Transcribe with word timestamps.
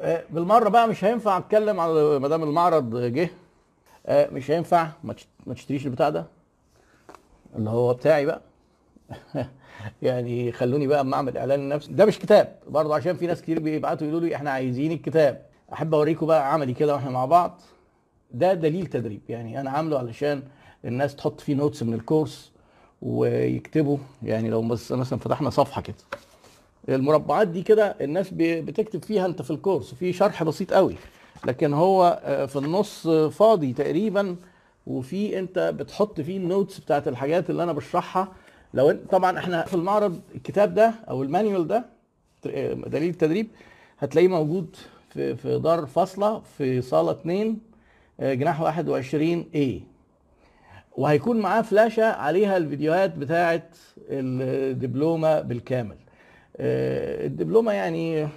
آه، 0.00 0.24
بالمرة 0.30 0.68
بقى 0.68 0.88
مش 0.88 1.04
هينفع 1.04 1.38
أتكلم 1.38 1.80
على 1.80 2.18
ما 2.18 2.28
دام 2.28 2.42
المعرض 2.42 2.96
جه. 2.96 3.30
آه، 4.06 4.30
مش 4.30 4.50
هينفع. 4.50 4.88
ما 5.04 5.12
تش- 5.12 5.28
ما 5.46 5.54
تشتريش 5.54 5.86
البتاع 5.86 6.08
ده. 6.08 6.26
اللي 7.56 7.70
هو 7.70 7.94
بتاعي 7.94 8.26
بقى. 8.26 8.40
يعني 10.02 10.52
خلوني 10.52 10.86
بقى 10.86 11.00
أما 11.00 11.16
أعمل 11.16 11.36
إعلان 11.38 11.60
لنفسي. 11.68 11.92
ده 11.92 12.04
مش 12.06 12.18
كتاب. 12.18 12.58
برضه 12.68 12.94
عشان 12.94 13.16
في 13.16 13.26
ناس 13.26 13.42
كتير 13.42 13.60
بيبعتوا 13.60 14.06
يقولوا 14.06 14.28
لي 14.28 14.34
إحنا 14.36 14.50
عايزين 14.50 14.92
الكتاب. 14.92 15.42
أحب 15.72 15.94
أوريكم 15.94 16.26
بقى 16.26 16.52
عملي 16.52 16.74
كده 16.74 16.94
وإحنا 16.94 17.10
مع 17.10 17.24
بعض. 17.24 17.60
ده 18.30 18.54
دليل 18.54 18.86
تدريب. 18.86 19.20
يعني 19.28 19.60
أنا 19.60 19.70
عامله 19.70 19.98
علشان 19.98 20.42
الناس 20.84 21.16
تحط 21.16 21.40
فيه 21.40 21.54
نوتس 21.54 21.82
من 21.82 21.94
الكورس 21.94 22.52
ويكتبوا. 23.02 23.98
يعني 24.22 24.50
لو 24.50 24.62
بس 24.62 24.92
مثلا 24.92 25.18
فتحنا 25.18 25.50
صفحة 25.50 25.82
كده. 25.82 25.96
المربعات 26.88 27.48
دي 27.48 27.62
كده 27.62 27.96
الناس 28.00 28.28
بتكتب 28.32 29.04
فيها 29.04 29.26
انت 29.26 29.42
في 29.42 29.50
ال 29.50 29.56
course 29.56 29.94
في 29.94 30.12
شرح 30.12 30.42
بسيط 30.42 30.72
قوي. 30.72 30.94
لكن 31.46 31.72
هو 31.74 32.20
آه، 32.24 32.46
في 32.46 32.56
النص 32.56 33.08
فاضي 33.08 33.72
تقريبا 33.72 34.36
وفي 34.86 35.38
انت 35.38 35.58
بتحط 35.58 36.20
فيه 36.20 36.36
ال 36.36 36.43
notes 36.43 36.78
بتاعت 36.80 37.08
الحاجات 37.08 37.50
اللي 37.50 37.62
أنا 37.62 37.72
بشرحها. 37.72 38.32
لو 38.74 38.98
طبعا 39.10 39.38
إحنا 39.38 39.62
في 39.66 39.74
المعرض 39.74 40.20
الكتاب 40.34 40.74
ده 40.74 40.94
أو 41.10 41.22
ال 41.22 41.28
manual 41.28 41.66
ده 41.68 41.84
آه، 42.46 42.72
دليل 42.74 43.10
التدريب 43.10 43.48
هتلاقيه 43.98 44.28
موجود 44.28 44.76
في 45.10 45.36
في 45.36 45.58
دار 45.58 45.86
فاصلة 45.86 46.40
في 46.58 46.80
صالة 46.82 47.10
2 47.10 47.58
آه، 48.20 48.34
جناح 48.34 48.60
21 48.60 49.44
A. 49.54 49.82
وهيكون 50.96 51.40
معاه 51.40 51.62
فلاشة 51.62 52.04
عليها 52.04 52.56
الفيديوهات 52.56 53.14
بتاعة 53.16 53.62
الدبلومة 54.10 55.40
بالكامل. 55.40 55.96
آه، 56.56 57.26
الدبلومة 57.26 57.72
يعني 57.72 58.28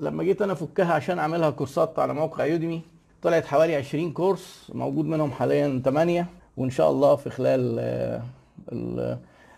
لما 0.00 0.22
جيت 0.22 0.42
أنا 0.42 0.52
أفكها 0.52 0.92
عشان 0.92 1.18
أعملها 1.18 1.50
كورسات 1.50 1.98
على 1.98 2.14
موقع 2.14 2.44
يوديمي 2.46 2.82
طلعت 3.22 3.46
حوالي 3.46 3.76
20 3.76 4.12
كورس 4.12 4.70
موجود 4.74 5.04
منهم 5.04 5.30
حاليا 5.30 5.82
8 5.84 6.26
وإن 6.56 6.70
شاء 6.70 6.90
الله 6.90 7.16
في 7.16 7.30
خلال 7.30 7.76
آه، 7.80 8.22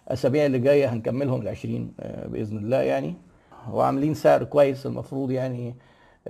الأسابيع 0.09 0.47
اللي 0.47 0.59
جاية 0.59 0.93
هنكملهم 0.93 1.43
ال 1.43 1.49
20 1.49 1.93
آه، 2.01 2.27
بإذن 2.27 2.59
الله 2.59 2.77
يعني. 2.77 3.15
وعاملين 3.73 4.15
سعر 4.15 4.45
كويس 4.45 4.87
المفروض 4.87 5.31
يعني 5.31 5.75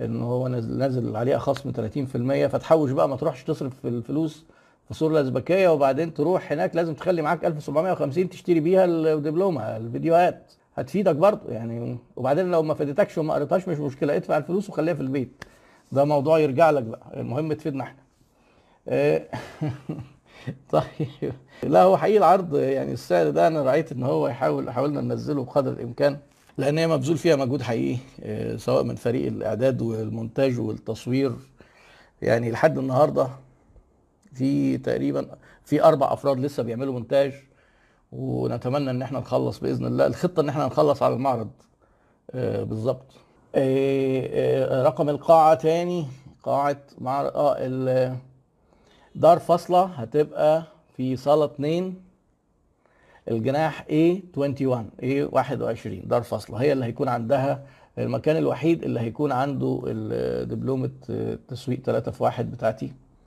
إن 0.01 0.21
هو 0.21 0.47
نازل 0.47 1.15
عليها 1.15 1.37
خصم 1.37 1.71
30% 1.71 2.47
فتحوش 2.47 2.91
بقى 2.91 3.09
ما 3.09 3.15
تروحش 3.15 3.43
تصرف 3.43 3.73
في 3.81 3.87
الفلوس 3.87 4.45
في 4.87 4.93
سور 4.93 5.11
الازبكيه 5.11 5.69
وبعدين 5.69 6.13
تروح 6.13 6.51
هناك 6.51 6.75
لازم 6.75 6.93
تخلي 6.93 7.21
معاك 7.21 7.45
1750 7.45 8.29
تشتري 8.29 8.59
بيها 8.59 8.85
الدبلومة 8.85 9.61
الفيديوهات. 9.77 10.51
هتفيدك 10.75 11.15
برضه 11.15 11.51
يعني 11.53 11.97
وبعدين 12.15 12.51
لو 12.51 12.63
ما 12.63 12.73
فادتكش 12.73 13.17
وما 13.17 13.33
قريتهاش 13.33 13.67
مش 13.67 13.77
مشكلة 13.77 14.15
ادفع 14.15 14.37
الفلوس 14.37 14.69
وخليها 14.69 14.93
في 14.93 15.01
البيت. 15.01 15.43
ده 15.91 16.05
موضوع 16.05 16.39
يرجع 16.39 16.69
لك 16.69 16.83
بقى 16.83 17.01
المهم 17.21 17.53
تفيدنا 17.53 17.83
إحنا. 17.83 18.01
آه، 18.87 19.27
طيب. 20.71 21.33
لا 21.63 21.81
هو 21.81 21.97
حقيقي 21.97 22.17
العرض 22.17 22.55
يعني 22.55 22.91
السعر 22.93 23.29
ده 23.29 23.47
أنا 23.47 23.63
رأيت 23.63 23.91
إن 23.91 24.03
هو 24.03 24.27
يحاول 24.27 24.69
حاولنا 24.71 25.01
ننزله 25.01 25.43
بقدر 25.43 25.71
الإمكان 25.71 26.17
لأن 26.57 26.77
هي 26.77 26.87
مبذول 26.87 27.17
فيها 27.17 27.35
مجهود 27.35 27.61
حقيقي 27.61 27.97
آه، 28.23 28.55
سواء 28.57 28.83
من 28.83 28.95
فريق 28.95 29.27
الإعداد 29.27 29.81
والمونتاج 29.81 30.59
والتصوير. 30.59 31.31
يعني 32.21 32.51
لحد 32.51 32.77
النهارده 32.77 33.27
في 34.33 34.77
تقريبا 34.77 35.27
في 35.65 35.83
أربع 35.83 36.13
أفراد 36.13 36.39
لسه 36.39 36.63
بيعملوا 36.63 36.93
مونتاج. 36.93 37.33
ونتمنى 38.11 38.89
إن 38.89 39.01
إحنا 39.01 39.19
نخلص 39.19 39.59
بإذن 39.59 39.85
الله. 39.85 40.05
الخطة 40.07 40.41
إن 40.41 40.49
إحنا 40.49 40.65
نخلص 40.65 41.03
على 41.03 41.13
المعرض. 41.13 41.49
آه، 42.31 42.63
بالظبط. 42.63 43.05
آه، 43.55 44.79
آه، 44.79 44.83
رقم 44.83 45.09
القاعة 45.09 45.53
تاني 45.55 46.05
قاعة 46.43 46.77
معرض 47.01 47.31
آه 47.35 48.15
دار 49.15 49.39
فاصلة 49.39 49.83
هتبقى 49.85 50.63
في 50.97 51.15
صالة 51.15 51.45
2 51.45 51.95
الجناح 53.31 53.85
A21 53.89 55.03
A21 55.03 56.07
دار 56.07 56.21
فاصلة. 56.23 56.57
هي 56.61 56.71
اللي 56.73 56.85
هيكون 56.85 57.07
عندها 57.07 57.63
المكان 57.97 58.37
الوحيد 58.37 58.83
اللي 58.83 58.99
هيكون 58.99 59.31
عنده 59.31 59.81
دبلومة 60.43 60.89
تسويق 61.47 61.79
3 61.81 62.11
في 62.11 62.23
1 62.23 62.51
بتاعتي. 62.51 62.93